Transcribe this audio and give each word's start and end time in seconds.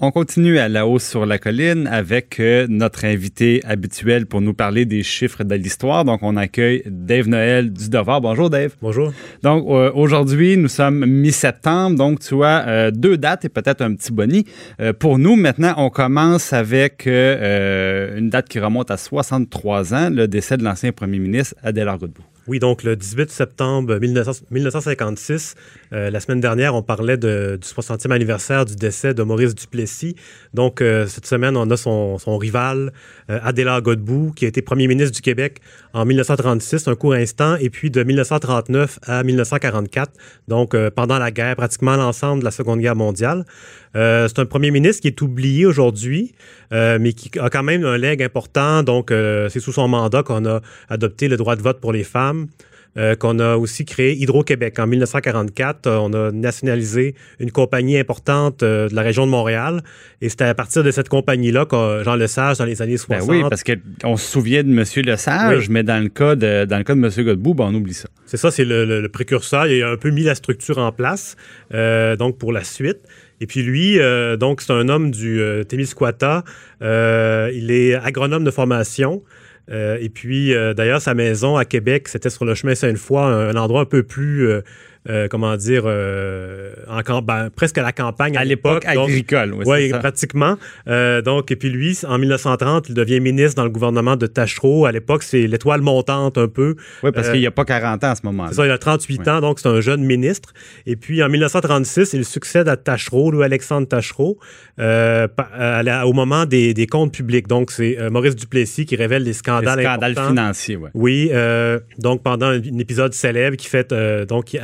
On 0.00 0.12
continue 0.12 0.58
à 0.58 0.68
la 0.68 0.86
hausse 0.86 1.02
sur 1.08 1.26
la 1.26 1.40
colline 1.40 1.88
avec 1.88 2.38
euh, 2.38 2.68
notre 2.68 3.04
invité 3.04 3.60
habituel 3.64 4.26
pour 4.26 4.40
nous 4.40 4.54
parler 4.54 4.84
des 4.84 5.02
chiffres 5.02 5.42
de 5.42 5.56
l'histoire. 5.56 6.04
Donc, 6.04 6.20
on 6.22 6.36
accueille 6.36 6.84
Dave 6.86 7.26
Noël 7.26 7.72
du 7.72 7.88
Devoir. 7.88 8.20
Bonjour, 8.20 8.48
Dave. 8.48 8.76
Bonjour. 8.80 9.12
Donc, 9.42 9.66
euh, 9.68 9.90
aujourd'hui, 9.92 10.56
nous 10.56 10.68
sommes 10.68 11.04
mi-septembre. 11.04 11.96
Donc, 11.96 12.20
tu 12.20 12.44
as 12.44 12.68
euh, 12.68 12.90
deux 12.92 13.16
dates 13.16 13.44
et 13.44 13.48
peut-être 13.48 13.82
un 13.82 13.96
petit 13.96 14.12
boni. 14.12 14.44
pour 15.00 15.18
nous, 15.18 15.34
maintenant, 15.34 15.74
on 15.78 15.90
commence 15.90 16.52
avec 16.52 17.06
une 17.06 18.30
date 18.30 18.48
qui 18.48 18.60
remonte 18.60 18.92
à 18.92 18.96
63 18.96 19.94
ans, 19.94 20.10
le 20.10 20.28
décès 20.28 20.56
de 20.56 20.62
l'ancien 20.62 20.92
premier 20.92 21.18
ministre 21.18 21.56
Adélard 21.64 21.98
Godbout. 21.98 22.22
Oui, 22.48 22.60
donc 22.60 22.82
le 22.82 22.96
18 22.96 23.30
septembre 23.30 23.98
1956, 24.00 25.54
euh, 25.92 26.08
la 26.08 26.18
semaine 26.18 26.40
dernière, 26.40 26.74
on 26.74 26.82
parlait 26.82 27.18
du 27.18 27.26
60e 27.26 28.10
anniversaire 28.10 28.64
du 28.64 28.74
décès 28.74 29.12
de 29.12 29.22
Maurice 29.22 29.54
Duplessis. 29.54 30.16
Donc, 30.54 30.80
euh, 30.80 31.06
cette 31.06 31.26
semaine, 31.26 31.58
on 31.58 31.70
a 31.70 31.76
son, 31.76 32.16
rival, 32.38 32.94
euh, 33.28 33.38
Adélard 33.42 33.82
Godbout, 33.82 34.32
qui 34.34 34.46
a 34.46 34.48
été 34.48 34.62
premier 34.62 34.88
ministre 34.88 35.14
du 35.14 35.20
Québec 35.20 35.58
en 35.92 36.06
1936, 36.06 36.88
un 36.88 36.94
court 36.94 37.12
instant, 37.12 37.56
et 37.56 37.68
puis 37.68 37.90
de 37.90 38.02
1939 38.02 38.98
à 39.02 39.22
1944, 39.22 40.12
donc 40.48 40.74
pendant 40.90 41.18
la 41.18 41.30
guerre, 41.30 41.56
pratiquement 41.56 41.96
l'ensemble 41.96 42.40
de 42.40 42.44
la 42.46 42.50
Seconde 42.50 42.80
Guerre 42.80 42.96
mondiale. 42.96 43.44
c'est 43.94 44.38
un 44.38 44.46
premier 44.46 44.70
ministre 44.70 45.02
qui 45.02 45.08
est 45.08 45.20
oublié 45.20 45.66
aujourd'hui, 45.66 46.34
mais 46.70 47.12
qui 47.12 47.38
a 47.38 47.50
quand 47.50 47.62
même 47.62 47.84
un 47.84 47.98
leg 47.98 48.22
important. 48.22 48.82
Donc, 48.82 49.10
c'est 49.10 49.60
sous 49.60 49.72
son 49.72 49.88
mandat 49.88 50.22
qu'on 50.22 50.46
a 50.46 50.60
adopté 50.88 51.28
le 51.28 51.36
droit 51.36 51.56
de 51.56 51.62
vote 51.62 51.80
pour 51.80 51.92
les 51.92 52.04
femmes 52.04 52.48
euh, 52.96 53.14
qu'on 53.14 53.38
a 53.38 53.56
aussi 53.56 53.84
créé 53.84 54.16
Hydro-Québec. 54.16 54.78
En 54.78 54.86
1944, 54.86 55.86
euh, 55.86 55.98
on 55.98 56.12
a 56.14 56.32
nationalisé 56.32 57.14
une 57.38 57.52
compagnie 57.52 57.98
importante 57.98 58.62
euh, 58.62 58.88
de 58.88 58.94
la 58.94 59.02
région 59.02 59.26
de 59.26 59.30
Montréal. 59.30 59.82
Et 60.20 60.28
c'était 60.28 60.44
à 60.44 60.54
partir 60.54 60.82
de 60.82 60.90
cette 60.90 61.08
compagnie-là 61.08 61.66
que 61.66 62.02
Jean 62.02 62.16
Lesage, 62.16 62.58
dans 62.58 62.64
les 62.64 62.82
années 62.82 62.96
60... 62.96 63.28
Ben 63.28 63.32
oui, 63.32 63.44
parce 63.48 63.62
qu'on 63.62 64.16
se 64.16 64.28
souvient 64.28 64.64
de 64.64 64.70
M. 64.70 64.84
Lesage, 65.04 65.68
mais 65.68 65.82
dans 65.82 66.02
le 66.02 66.08
cas 66.08 66.34
de, 66.34 66.64
dans 66.64 66.78
le 66.78 66.84
cas 66.84 66.94
de 66.94 67.00
M. 67.00 67.24
Godbout, 67.24 67.54
ben 67.54 67.66
on 67.66 67.74
oublie 67.74 67.94
ça. 67.94 68.08
C'est 68.26 68.38
ça, 68.38 68.50
c'est 68.50 68.64
le, 68.64 69.06
précurseur. 69.08 69.66
Il 69.66 69.82
a 69.82 69.90
un 69.90 69.96
peu 69.96 70.10
mis 70.10 70.24
la 70.24 70.34
structure 70.34 70.78
en 70.78 70.90
place, 70.90 71.36
donc 71.70 72.38
pour 72.38 72.52
la 72.52 72.64
suite. 72.64 72.98
Et 73.40 73.46
puis 73.46 73.62
lui, 73.62 73.98
donc 74.38 74.60
c'est 74.60 74.72
un 74.72 74.88
homme 74.88 75.10
du 75.10 75.40
Témiscouata. 75.68 76.42
il 76.80 77.70
est 77.70 77.94
agronome 77.94 78.44
de 78.44 78.50
formation. 78.50 79.22
Euh, 79.70 79.98
et 80.00 80.08
puis, 80.08 80.54
euh, 80.54 80.74
d'ailleurs, 80.74 81.00
sa 81.00 81.14
maison 81.14 81.56
à 81.56 81.64
Québec, 81.64 82.08
c'était 82.08 82.30
sur 82.30 82.44
le 82.44 82.54
chemin 82.54 82.74
Sainte-Foy, 82.74 83.20
un, 83.20 83.56
endroit 83.56 83.82
un 83.82 83.86
peu 83.86 84.02
plus 84.02 84.48
euh, 85.08 85.26
comment 85.28 85.56
dire, 85.56 85.84
euh, 85.86 86.72
en, 86.88 87.22
ben, 87.22 87.48
presque 87.54 87.78
à 87.78 87.82
la 87.82 87.92
campagne 87.92 88.36
à, 88.36 88.44
l'époque 88.44 88.84
agricole. 88.84 89.54
Oui, 89.64 89.90
pratiquement. 89.90 90.56
Euh, 90.88 91.22
donc, 91.22 91.50
et 91.50 91.56
puis 91.56 91.70
lui, 91.70 91.98
en 92.06 92.18
1930, 92.18 92.90
il 92.90 92.94
devient 92.94 93.20
ministre 93.20 93.54
dans 93.56 93.64
le 93.64 93.70
gouvernement 93.70 94.16
de 94.16 94.26
Tachereau. 94.26 94.86
À 94.86 94.92
l'époque, 94.92 95.22
c'est 95.22 95.46
l'étoile 95.46 95.80
montante 95.80 96.36
un 96.36 96.48
peu. 96.48 96.74
Oui, 97.02 97.10
parce 97.12 97.30
qu'il 97.30 97.40
n'y 97.40 97.46
a 97.46 97.50
pas 97.50 97.64
40 97.64 98.04
ans 98.04 98.10
à 98.10 98.14
ce 98.16 98.22
moment-là. 98.24 98.50
C'est 98.50 98.56
ça, 98.56 98.66
il 98.66 98.70
a 98.70 98.78
38 98.78 99.28
ans, 99.28 99.40
donc 99.40 99.60
c'est 99.60 99.68
un 99.68 99.80
jeune 99.80 100.02
ministre. 100.02 100.52
Et 100.84 100.96
puis, 100.96 101.22
en 101.22 101.28
1936, 101.28 102.12
il 102.12 102.24
succède 102.24 102.68
à 102.68 102.76
Tachereau, 102.76 103.30
Louis 103.30 103.44
Alexandre 103.44 103.88
Tachereau, 103.88 104.38
au 104.78 106.12
moment 106.12 106.44
des, 106.44 106.86
comptes 106.90 107.14
publics. 107.14 107.46
Donc, 107.46 107.70
c'est 107.70 107.96
Maurice 108.10 108.36
Duplessis 108.36 108.84
qui 108.84 108.96
révèle 108.96 109.22
les 109.22 109.32
scandales, 109.32 109.78
les 109.78 109.84
scandales 109.84 110.14
financiers, 110.14 110.76
oui. 110.76 110.90
Oui, 110.94 111.30
donc 111.98 112.22
pendant 112.22 112.48
un, 112.48 112.60
épisode 112.78 113.14
célèbre 113.14 113.56
qui 113.56 113.68
fait 113.68 113.94
donc 114.28 114.54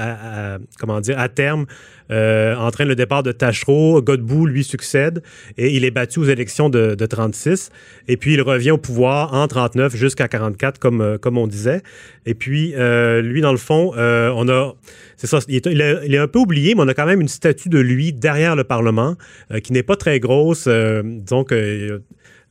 comment 0.78 1.00
dire, 1.00 1.18
à 1.18 1.28
terme, 1.28 1.66
euh, 2.10 2.54
entraîne 2.56 2.88
le 2.88 2.96
départ 2.96 3.22
de 3.22 3.32
Tachereau. 3.32 4.02
Godbout 4.02 4.46
lui 4.46 4.64
succède 4.64 5.22
et 5.56 5.74
il 5.74 5.84
est 5.84 5.90
battu 5.90 6.18
aux 6.18 6.24
élections 6.24 6.68
de, 6.68 6.94
36. 6.94 7.70
Et 8.08 8.16
puis 8.16 8.34
il 8.34 8.42
revient 8.42 8.72
au 8.72 8.78
pouvoir 8.78 9.34
en 9.34 9.46
39 9.46 9.96
jusqu'à 9.96 10.28
44, 10.28 10.78
comme, 10.78 11.00
euh, 11.00 11.18
comme 11.18 11.38
on 11.38 11.46
disait. 11.46 11.82
Et 12.26 12.34
puis 12.34 12.74
euh, 12.76 13.22
lui, 13.22 13.40
dans 13.40 13.52
le 13.52 13.58
fond, 13.58 13.92
on 13.96 14.48
a, 14.48 14.74
c'est 15.16 15.26
ça, 15.26 15.38
il 15.48 15.80
est, 15.80 16.18
un 16.18 16.28
peu 16.28 16.38
oublié, 16.38 16.74
mais 16.74 16.82
on 16.82 16.88
a 16.88 16.94
quand 16.94 17.06
même 17.06 17.20
une 17.20 17.28
statue 17.28 17.68
de 17.68 17.78
lui 17.78 18.12
derrière 18.12 18.56
le 18.56 18.64
Parlement 18.64 19.16
qui 19.62 19.72
n'est 19.72 19.82
pas 19.82 19.96
très 19.96 20.20
grosse. 20.20 20.68
donc 20.68 21.52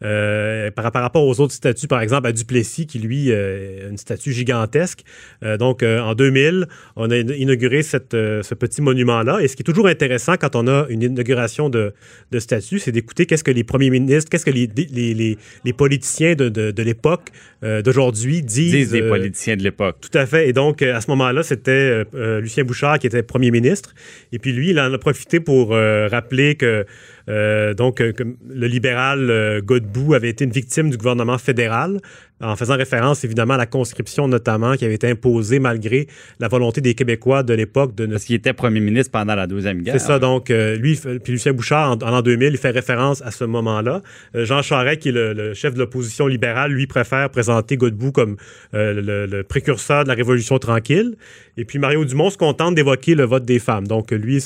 euh, 0.04 0.70
par, 0.72 0.92
rapport 0.94 1.26
aux 1.26 1.40
autres 1.40 1.54
statues, 1.54 1.88
par 1.88 2.02
exemple 2.02 2.28
à 2.28 2.34
Duplessis, 2.34 2.86
qui 2.86 3.00
lui 3.00 3.32
euh, 3.32 3.90
une 3.90 3.98
statue 3.98 4.34
gigantesque. 4.34 5.04
Euh, 5.44 5.58
donc 5.58 5.84
en 5.84 6.14
2000, 6.14 6.68
on 6.96 7.10
a 7.10 7.18
inauguré 7.18 7.84
cette, 7.84 8.12
ce 8.12 8.54
petit 8.54 8.82
monument-là. 8.82 9.40
Et 9.42 9.48
ce 9.48 9.56
qui 9.56 9.62
est 9.62 9.66
toujours 9.66 9.88
intéressant 9.88 10.36
quand 10.36 10.56
on 10.56 10.68
a 10.68 10.86
une 10.90 11.04
inauguration 11.04 11.70
de, 11.70 11.94
de 12.32 12.40
statue, 12.40 12.80
c'est 12.80 12.92
d'écouter 12.92 13.26
qu'est-ce 13.26 13.44
que 13.44 13.52
les 13.52 13.64
premiers 13.64 13.90
ministres, 13.90 14.30
qu'est-ce 14.30 14.46
que 14.46 14.52
les, 14.52 14.70
les, 14.76 15.38
les, 15.64 15.74
politiciens 15.74 16.36
de, 16.36 16.50
de, 16.50 16.72
de 16.72 16.84
l'époque 16.84 17.30
d'aujourd'hui 17.62 18.42
disent. 18.42 18.74
Disent 18.74 18.94
les 18.94 19.08
politiciens 19.08 19.56
de 19.56 19.64
l'époque. 19.64 19.98
Tout 20.02 20.18
à 20.18 20.26
fait. 20.26 20.50
Et 20.50 20.54
donc 20.54 20.82
à 20.82 21.00
ce 21.00 21.10
moment-là, 21.12 21.44
c'était 21.44 22.04
Lucien 22.14 22.64
Bouchard 22.64 23.00
qui 23.00 23.08
était 23.08 23.24
premier 23.24 23.52
ministre. 23.52 23.94
Et 24.32 24.40
puis 24.40 24.52
lui, 24.52 24.72
il 24.72 24.80
en 24.80 24.94
a 24.94 24.98
profité 24.98 25.40
pour 25.40 25.70
rappeler 25.70 26.56
que 26.56 26.86
euh, 27.30 27.74
donc, 27.74 28.02
euh, 28.02 28.14
le 28.48 28.68
libéral 28.68 29.30
euh, 29.30 29.62
Godbout 29.62 30.14
avait 30.14 30.30
été 30.30 30.44
une 30.44 30.52
victime 30.52 30.90
du 30.90 30.98
gouvernement 30.98 31.38
fédéral 31.38 32.00
en 32.44 32.56
faisant 32.56 32.76
référence 32.76 33.24
évidemment 33.24 33.56
à 33.56 33.58
la 33.58 33.66
conscription 33.66 34.28
notamment 34.28 34.76
qui 34.76 34.86
avait 34.86 34.96
été 34.96 35.10
imposée 35.10 35.60
malgré 35.60 36.08
la 36.40 36.48
volonté 36.48 36.82
des 36.82 36.94
Québécois 36.94 37.44
de 37.44 37.54
l'époque 37.54 37.96
de 37.96 38.06
ne... 38.06 38.14
Parce 38.14 38.26
qu'il 38.26 38.36
était 38.36 38.54
premier 38.54 38.80
ministre 38.80 39.12
pendant 39.12 39.36
la 39.36 39.48
Deuxième 39.48 39.82
Guerre. 39.82 39.96
C'est 40.00 40.06
ça, 40.06 40.20
donc 40.20 40.52
euh, 40.52 40.76
lui, 40.76 41.00
puis 41.24 41.34
Lucien 41.34 41.54
Bouchard, 41.54 41.98
en, 42.02 42.10
l'an 42.10 42.22
2000, 42.22 42.54
il 42.54 42.58
fait 42.58 42.72
référence 42.72 43.22
à 43.22 43.32
ce 43.32 43.44
moment-là. 43.46 44.02
Euh, 44.36 44.46
Jean 44.46 44.62
Charest, 44.62 45.02
qui 45.02 45.10
est 45.10 45.12
le, 45.12 45.54
chef 45.54 45.74
de 45.74 45.80
l'opposition 45.80 46.28
libérale, 46.28 46.72
lui 46.72 46.88
préfère 46.88 47.30
présenter 47.30 47.78
Godbout 47.78 48.12
comme 48.12 48.38
euh, 48.74 49.28
le, 49.28 49.44
précurseur 49.44 50.04
de 50.04 50.10
la 50.10 50.16
Révolution 50.16 50.60
tranquille. 50.60 51.16
Et 51.58 51.66
puis 51.66 51.80
Mario 51.80 52.06
Dumont 52.06 52.30
se 52.30 52.38
contente 52.38 52.76
d'évoquer 52.76 53.16
le 53.16 53.24
vote 53.24 53.46
des 53.46 53.60
femmes. 53.60 53.88
Donc 53.88 54.12
lui, 54.12 54.44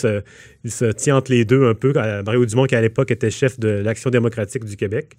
il 0.64 0.72
se 0.72 0.92
tient 0.92 1.18
entre 1.18 1.32
les 1.32 1.46
deux 1.46 1.66
un 1.68 1.74
peu. 1.74 1.94
Mario 1.94 2.46
Dumont, 2.46 2.66
qui 2.66 2.76
à 2.76 2.82
l'époque 2.82 3.12
était 3.12 3.32
chef 3.32 3.60
de 3.60 3.70
l'Action 3.70 4.10
démocratique 4.10 4.66
du 4.66 4.76
Québec. 4.76 5.16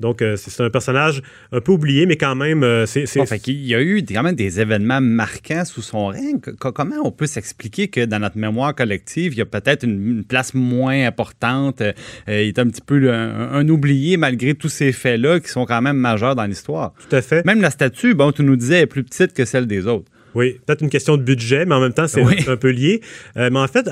Donc, 0.00 0.20
euh, 0.20 0.36
c'est 0.36 0.62
un 0.62 0.70
personnage 0.70 1.22
un 1.52 1.60
peu 1.60 1.72
oublié, 1.72 2.06
mais 2.06 2.16
quand 2.16 2.34
même, 2.34 2.62
euh, 2.62 2.86
c'est. 2.86 3.04
il 3.46 3.66
y 3.66 3.74
a 3.74 3.80
eu 3.80 4.04
quand 4.06 4.22
même 4.22 4.34
des 4.34 4.60
événements 4.60 5.00
marquants 5.00 5.64
sous 5.64 5.82
son 5.82 6.08
règne. 6.08 6.38
comment 6.58 6.96
on 7.04 7.10
peut 7.10 7.26
s'expliquer 7.26 7.88
que 7.88 8.04
dans 8.04 8.18
notre 8.18 8.36
mémoire 8.36 8.74
collective, 8.74 9.32
il 9.32 9.38
y 9.38 9.42
a 9.42 9.46
peut-être 9.46 9.84
une, 9.84 10.24
place 10.24 10.54
moins 10.54 11.06
importante? 11.06 11.80
Euh, 11.80 11.92
il 12.28 12.48
est 12.48 12.58
un 12.58 12.66
petit 12.66 12.82
peu 12.82 13.10
un, 13.10 13.68
oublié 13.68 14.16
malgré 14.16 14.54
tous 14.54 14.68
ces 14.68 14.92
faits-là 14.92 15.40
qui 15.40 15.48
sont 15.48 15.64
quand 15.64 15.80
même 15.80 15.96
majeurs 15.96 16.34
dans 16.34 16.44
l'histoire? 16.44 16.92
Tout 17.08 17.16
à 17.16 17.22
fait. 17.22 17.44
Même 17.44 17.60
la 17.60 17.70
statue, 17.70 18.14
bon, 18.14 18.32
tu 18.32 18.42
nous 18.42 18.56
disais, 18.56 18.80
est 18.80 18.86
plus 18.86 19.02
petite 19.02 19.32
que 19.32 19.44
celle 19.44 19.66
des 19.66 19.86
autres. 19.86 20.10
Oui, 20.34 20.60
peut-être 20.66 20.82
une 20.82 20.90
question 20.90 21.16
de 21.16 21.22
budget, 21.22 21.64
mais 21.64 21.74
en 21.74 21.80
même 21.80 21.94
temps, 21.94 22.06
c'est 22.06 22.20
un, 22.48 22.56
peu 22.56 22.68
lié. 22.68 23.00
mais 23.36 23.58
en 23.58 23.68
fait, 23.68 23.88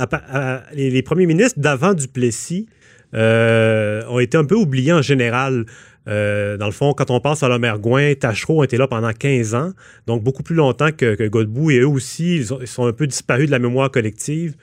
les, 0.74 0.90
les, 0.90 1.02
premiers 1.02 1.24
ministres 1.24 1.58
d'avant 1.58 1.94
Duplessis 1.94 2.66
ont 3.14 4.18
été 4.18 4.36
un 4.36 4.44
peu 4.44 4.54
oubliés 4.54 4.92
en 4.92 5.02
général. 5.02 5.64
Euh, 6.06 6.56
dans 6.56 6.66
le 6.66 6.72
fond, 6.72 6.92
quand 6.92 7.10
on 7.10 7.20
pense 7.20 7.42
à 7.42 7.48
l'Homer 7.48 7.74
Gouin, 7.78 8.14
Tachereau 8.14 8.62
était 8.64 8.76
là 8.76 8.86
pendant 8.86 9.12
15 9.12 9.54
ans, 9.54 9.72
donc 10.06 10.22
beaucoup 10.22 10.42
plus 10.42 10.54
longtemps 10.54 10.90
que, 10.92 11.14
que 11.14 11.26
Godbout, 11.28 11.70
et 11.70 11.78
eux 11.80 11.88
aussi, 11.88 12.36
ils, 12.36 12.66
sont 12.66 12.86
un 12.86 12.92
peu 12.92 13.06
disparus 13.06 13.46
de 13.46 13.50
la 13.50 13.58
mémoire 13.58 13.90
collective. 13.90 14.54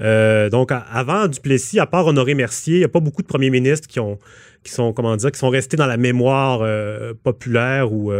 Euh, 0.00 0.50
donc, 0.50 0.70
avant 0.72 1.26
Duplessis, 1.26 1.78
à 1.78 1.86
part 1.86 2.06
Honoré 2.06 2.34
Mercier, 2.34 2.76
il 2.76 2.78
n'y 2.80 2.84
a 2.84 2.88
pas 2.88 3.00
beaucoup 3.00 3.22
de 3.22 3.26
premiers 3.26 3.50
ministres 3.50 3.88
qui 3.88 4.00
ont 4.00 4.18
qui 4.62 4.72
sont 4.72 4.92
comment 4.92 5.16
dire 5.16 5.32
qui 5.32 5.38
sont 5.38 5.48
restés 5.48 5.78
dans 5.78 5.86
la 5.86 5.96
mémoire 5.96 6.60
euh, 6.60 7.14
populaire 7.22 7.94
ou 7.94 8.12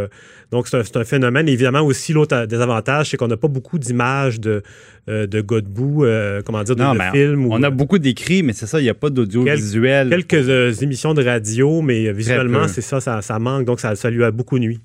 donc 0.51 0.67
c'est 0.67 0.97
un, 0.97 1.03
phénomène. 1.03 1.47
Évidemment 1.47 1.81
aussi 1.81 2.13
l'autre 2.13 2.47
désavantage 2.47 3.11
c'est 3.11 3.17
qu'on 3.17 3.27
n'a 3.27 3.37
pas 3.37 3.47
beaucoup 3.47 3.77
d'images 3.77 4.39
de 4.39 4.63
de 5.07 5.41
Godbout 5.41 6.03
comment 6.43 6.63
dire 6.63 6.75
de, 6.75 6.83
films 7.13 7.45
on 7.45 7.61
a 7.61 7.69
beaucoup 7.69 7.99
d'écrits 7.99 8.41
mais 8.41 8.53
c'est 8.53 8.65
ça 8.65 8.79
il 8.79 8.83
n'y 8.83 8.89
a 8.89 8.95
pas 8.95 9.11
d'audiovisuel. 9.11 10.09
Quelques 10.09 10.81
émissions 10.81 11.13
de 11.13 11.23
radio 11.23 11.83
mais 11.83 12.11
visuellement 12.11 12.67
c'est 12.71 12.81
ça, 12.81 13.21
ça, 13.21 13.39
manque, 13.39 13.65
donc 13.65 13.79
ça, 13.79 13.95
ça 13.95 14.09
lui 14.09 14.23
a 14.23 14.31
beaucoup 14.31 14.59
nuit. 14.59 14.79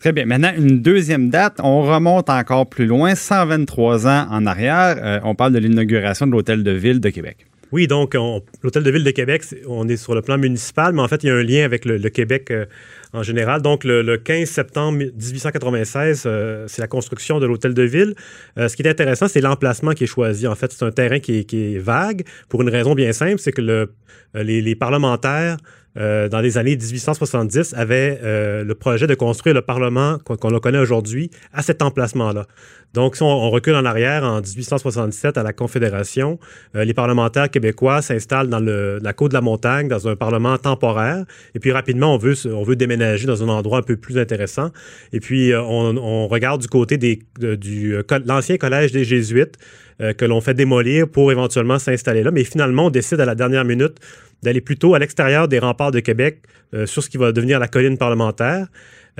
Très 0.00 0.12
bien. 0.12 0.24
Maintenant, 0.24 0.52
une 0.56 0.80
deuxième 0.80 1.30
date, 1.30 1.58
on 1.62 1.82
remonte 1.82 2.30
encore 2.30 2.68
plus 2.68 2.86
loin, 2.86 3.14
123 3.14 4.06
ans 4.06 4.26
en 4.30 4.46
arrière. 4.46 4.96
Euh, 5.02 5.20
on 5.24 5.34
parle 5.34 5.52
de 5.52 5.58
l'inauguration 5.58 6.26
de 6.26 6.32
l'Hôtel 6.32 6.62
de 6.62 6.70
Ville 6.70 7.00
de 7.00 7.10
Québec. 7.10 7.46
Oui, 7.72 7.86
donc 7.86 8.14
l'Hôtel 8.62 8.82
de 8.82 8.90
Ville 8.90 9.04
de 9.04 9.10
Québec, 9.10 9.44
on 9.66 9.88
est 9.88 9.96
sur 9.96 10.14
le 10.14 10.20
plan 10.20 10.36
municipal, 10.36 10.92
mais 10.92 11.00
en 11.00 11.08
fait, 11.08 11.24
il 11.24 11.28
y 11.28 11.30
a 11.30 11.34
un 11.34 11.42
lien 11.42 11.64
avec 11.64 11.86
le, 11.86 11.98
Québec 12.10 12.50
euh, 12.50 12.66
en 13.14 13.22
général. 13.22 13.62
Donc, 13.62 13.84
le, 13.84 14.16
15 14.18 14.46
septembre 14.46 14.98
1896, 14.98 16.24
euh, 16.26 16.66
c'est 16.68 16.82
la 16.82 16.86
construction 16.86 17.40
de 17.40 17.46
l'Hôtel 17.46 17.72
de 17.72 17.82
Ville. 17.82 18.14
ce 18.58 18.76
qui 18.76 18.82
est 18.82 18.88
intéressant, 18.88 19.26
c'est 19.26 19.40
l'emplacement 19.40 19.92
qui 19.92 20.04
est 20.04 20.06
choisi. 20.06 20.46
En 20.46 20.54
fait, 20.54 20.70
c'est 20.70 20.84
un 20.84 20.90
terrain 20.90 21.18
qui 21.18 21.46
est, 21.50 21.78
vague 21.78 22.24
pour 22.50 22.60
une 22.60 22.68
raison 22.68 22.94
bien 22.94 23.14
simple, 23.14 23.38
c'est 23.38 23.52
que 23.52 23.88
les, 24.34 24.74
parlementaires 24.74 25.56
dans 25.96 26.40
les 26.40 26.58
années 26.58 26.76
1870, 26.76 27.74
avait 27.74 28.18
le 28.22 28.72
projet 28.74 29.06
de 29.06 29.14
construire 29.14 29.54
le 29.54 29.62
Parlement 29.62 30.18
qu'on 30.18 30.50
le 30.50 30.60
connaît 30.60 30.78
aujourd'hui 30.78 31.30
à 31.52 31.62
cet 31.62 31.82
emplacement-là. 31.82 32.46
Donc, 32.94 33.16
si 33.16 33.22
on, 33.22 33.50
recule 33.50 33.74
en 33.74 33.86
arrière, 33.86 34.22
en 34.22 34.40
1867, 34.40 35.38
à 35.38 35.42
la 35.42 35.52
Confédération, 35.54 36.38
les 36.74 36.92
parlementaires 36.92 37.50
québécois 37.50 38.02
s'installent 38.02 38.48
dans 38.48 38.60
la 38.60 39.12
côte 39.12 39.30
de 39.30 39.34
la 39.34 39.40
montagne, 39.40 39.88
dans 39.88 40.08
un 40.08 40.16
parlement 40.16 40.58
temporaire. 40.58 41.24
Et 41.54 41.58
puis, 41.58 41.72
rapidement, 41.72 42.14
on 42.14 42.18
veut, 42.18 42.76
déménager 42.76 43.26
dans 43.26 43.42
un 43.42 43.48
endroit 43.48 43.78
un 43.78 43.82
peu 43.82 43.96
plus 43.96 44.18
intéressant. 44.18 44.70
Et 45.12 45.20
puis, 45.20 45.52
on, 45.54 46.28
regarde 46.28 46.60
du 46.60 46.68
côté 46.68 46.96
du 46.98 47.96
l'ancien 48.26 48.56
collège 48.56 48.92
des 48.92 49.04
Jésuites 49.04 49.56
euh, 50.00 50.12
que 50.12 50.24
l'on 50.24 50.40
fait 50.40 50.54
démolir 50.54 51.08
pour 51.08 51.32
éventuellement 51.32 51.78
s'installer 51.78 52.22
là. 52.22 52.30
Mais 52.30 52.44
finalement, 52.44 52.86
on 52.86 52.90
décide 52.90 53.20
à 53.20 53.24
la 53.24 53.34
dernière 53.34 53.64
minute 53.64 53.98
d'aller 54.42 54.60
plutôt 54.60 54.94
à 54.94 54.98
l'extérieur 54.98 55.48
des 55.48 55.58
remparts 55.58 55.90
de 55.90 56.00
Québec 56.00 56.42
euh, 56.74 56.86
sur 56.86 57.02
ce 57.02 57.10
qui 57.10 57.16
va 57.16 57.32
devenir 57.32 57.58
la 57.58 57.68
colline 57.68 57.98
parlementaire. 57.98 58.68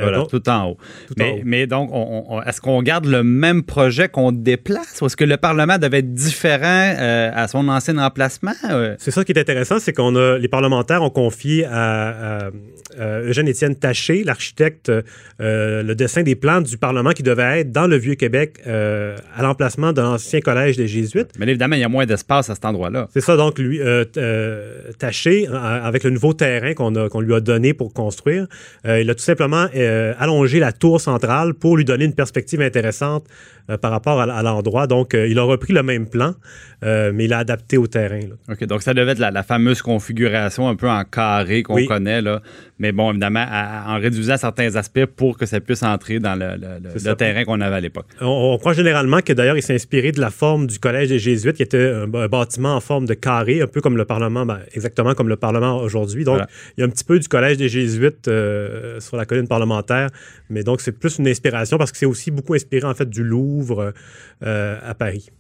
Euh, 0.01 0.25
tout 0.25 0.49
en 0.49 0.71
haut. 0.71 0.77
mais, 1.45 1.67
donc, 1.67 1.91
est-ce 2.47 2.63
qu'on 2.63 2.83
garde 2.83 3.05
le 3.05 3.23
même 3.23 3.63
projet 3.63 4.09
qu'on 4.09 4.33
déplace 4.33 5.01
ou 5.03 5.07
est-ce 5.07 5.19
que 5.19 5.25
le 5.25 5.37
Parlement 5.37 5.77
devait 5.77 5.99
être 5.99 6.15
différent 6.15 6.95
euh, 6.99 7.31
à 7.35 7.47
son 7.47 7.69
ancien 7.69 7.99
emplacement? 7.99 8.55
Euh? 8.71 8.95
C'est 8.99 9.11
ça 9.11 9.23
qui 9.23 9.33
est 9.33 9.39
intéressant, 9.39 9.79
c'est 9.81 9.93
qu'on 9.93 10.17
a 10.17 10.39
les 10.39 10.49
parlementaires 10.49 11.03
ont 11.03 11.11
confié 11.11 11.67
à, 11.67 12.51
Eugène-Étienne 12.99 13.75
Taché, 13.75 14.23
l'architecte, 14.23 14.93
le 15.39 15.93
dessin 15.95 16.23
des 16.23 16.37
plans 16.37 16.61
du 16.61 16.77
Parlement 16.77 17.11
qui 17.11 17.23
devait 17.23 17.61
être 17.61 17.73
dans 17.73 17.87
le 17.87 17.97
Vieux-Québec 17.97 18.61
à 18.67 19.43
l'emplacement 19.43 19.93
de 19.93 20.01
l'ancien 20.01 20.41
collège 20.41 20.77
des 20.77 20.89
Jésuites. 20.89 21.31
Mais 21.39 21.47
évidemment, 21.47 21.77
il 21.77 21.81
y 21.81 21.85
a 21.85 21.89
moins 21.89 22.07
d'espace 22.07 22.51
à 22.51 22.55
cet 22.55 22.65
endroit-là. 22.65 23.09
C'est 23.13 23.21
ça, 23.21 23.37
donc 23.37 23.59
lui, 23.59 23.81
Taché, 24.99 25.47
avec 25.49 26.05
le 26.05 26.11
nouveau 26.11 26.35
terrain 26.35 26.75
qu'on 26.75 27.21
lui 27.21 27.35
a 27.35 27.41
donné 27.41 27.73
pour 27.73 27.93
construire, 27.93 28.47
il 28.85 29.09
a 29.09 29.15
tout 29.15 29.23
simplement 29.23 29.67
euh, 29.87 30.15
allonger 30.19 30.59
la 30.59 30.73
tour 30.73 31.01
centrale 31.01 31.55
pour 31.55 31.77
lui 31.77 31.85
donner 31.85 32.05
une 32.05 32.15
perspective 32.15 32.61
intéressante 32.61 33.25
euh, 33.71 33.77
par 33.77 33.93
rapport 33.93 34.21
à, 34.21 34.43
l'endroit. 34.43 34.87
Donc, 34.87 35.15
euh, 35.15 35.29
il 35.29 35.39
a 35.39 35.43
repris 35.45 35.73
le 35.73 35.83
même 35.83 36.09
plan, 36.09 36.35
mais 36.83 37.25
il 37.25 37.29
l'a 37.29 37.39
adapté 37.39 37.77
au 37.77 37.87
terrain. 37.87 38.19
OK, 38.51 38.65
donc 38.65 38.83
ça 38.83 38.93
devait 38.93 39.13
être 39.13 39.21
la, 39.21 39.43
fameuse 39.45 39.83
configuration 39.83 40.69
un 40.69 40.75
peu 40.75 40.91
en 40.91 41.05
carré 41.05 41.63
qu'on 41.63 41.87
connaît, 41.87 42.21
là. 42.21 42.43
mais 42.81 42.91
bon, 42.91 43.11
évidemment, 43.11 43.47
en 43.87 43.99
réduisant 44.01 44.37
certains 44.37 44.75
aspects 44.75 45.05
pour 45.05 45.39
que 45.39 45.47
ça 45.47 45.61
puisse 45.61 45.85
entrer 45.85 46.19
dans 46.19 46.35
le, 46.35 47.15
terrain 47.15 47.45
qu'on 47.45 47.61
avait 47.61 47.77
à 47.77 47.81
l'époque. 47.81 48.07
On, 48.21 48.59
croit 48.59 48.73
généralement 48.73 49.21
que 49.21 49.33
d'ailleurs, 49.33 49.57
il 49.57 49.63
s'est 49.63 49.75
inspiré 49.75 50.11
de 50.11 50.21
la 50.21 50.31
forme 50.31 50.67
du 50.67 50.81
Collège 50.81 51.11
des 51.11 51.21
Jésuites, 51.21 51.57
qui 51.57 51.63
était 51.63 51.93
un, 51.93 52.09
bâtiment 52.09 52.75
en 52.75 52.81
forme 52.81 53.07
de 53.07 53.15
carré, 53.15 53.63
un 53.63 53.69
peu 53.69 53.81
comme 53.81 53.97
le 53.97 54.05
Parlement, 54.05 54.45
ben, 54.45 54.59
exactement 54.75 55.15
comme 55.15 55.29
le 55.29 55.37
Parlement 55.37 55.77
aujourd'hui. 55.77 56.25
Donc, 56.25 56.41
il 56.77 56.81
y 56.81 56.83
a 56.83 56.87
un 56.87 56.91
petit 56.91 57.05
peu 57.05 57.21
du 57.21 57.29
Collège 57.29 57.59
des 57.59 57.69
Jésuites 57.69 58.29
sur 58.99 59.17
la 59.17 59.25
colline 59.25 59.47
parlementaire, 59.47 59.72
mais 60.51 60.63
donc 60.63 60.81
c'est 60.81 60.93
plus 60.93 61.19
une 61.19 61.29
inspiration 61.29 61.79
parce 61.79 61.93
que 61.93 61.99
c'est 61.99 62.07
aussi 62.07 62.31
beaucoup 62.31 62.55
inspiré 62.55 62.87
en 62.87 62.95
fait 62.95 63.09
du 63.09 63.25
Louvre 63.25 63.93
euh, 64.43 64.79
à 64.85 64.95
Paris. 64.95 65.31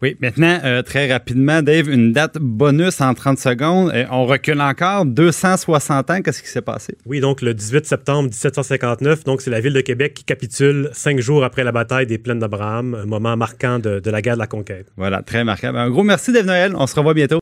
Oui, 0.00 0.16
maintenant, 0.20 0.58
euh, 0.64 0.80
très 0.80 1.12
rapidement, 1.12 1.60
Dave, 1.60 1.90
une 1.90 2.12
date 2.12 2.38
bonus 2.40 3.02
en 3.02 3.12
30 3.12 3.38
secondes. 3.38 3.92
on 4.10 4.24
recule 4.24 4.62
encore 4.62 5.04
260 5.04 6.10
ans. 6.10 6.22
Qu'est-ce 6.22 6.42
qui 6.42 6.48
s'est 6.48 6.62
passé? 6.62 6.96
Oui, 7.04 7.20
donc 7.20 7.42
le 7.42 7.52
18 7.52 7.84
septembre 7.84 8.30
1759, 8.30 9.24
donc 9.24 9.42
c'est 9.42 9.50
la 9.50 9.60
ville 9.60 9.74
de 9.74 9.80
Québec 9.82 10.14
qui 10.14 10.24
capitule 10.24 10.88
cinq 10.92 11.20
jours 11.20 11.44
après 11.44 11.64
la 11.64 11.72
bataille 11.72 12.06
des 12.06 12.16
Plaines 12.16 12.38
d'Abraham, 12.38 12.94
un 12.94 13.06
moment 13.06 13.36
marquant 13.36 13.78
de, 13.78 14.00
de 14.00 14.10
la 14.10 14.22
guerre 14.22 14.34
de 14.34 14.40
la 14.40 14.46
conquête. 14.46 14.86
Voilà, 14.96 15.20
très 15.22 15.44
marquant. 15.44 15.74
Un 15.74 15.90
gros 15.90 16.02
merci, 16.02 16.32
Dave 16.32 16.46
Noël. 16.46 16.72
On 16.74 16.86
se 16.86 16.94
revoit 16.94 17.14
bientôt. 17.14 17.36